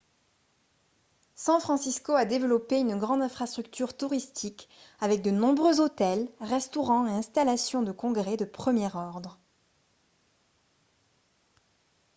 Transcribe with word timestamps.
san 1.35 1.59
francisco 1.59 2.13
a 2.15 2.25
développé 2.25 2.79
une 2.79 2.95
grande 2.97 3.21
infrastructure 3.21 3.95
touristique 3.95 4.67
avec 4.99 5.21
de 5.21 5.29
nombreux 5.29 5.79
hôtels 5.79 6.27
restaurants 6.39 7.05
et 7.05 7.11
installations 7.11 7.83
de 7.83 7.91
congrès 7.91 8.35
de 8.35 8.45
premier 8.45 8.89
ordre 8.95 9.39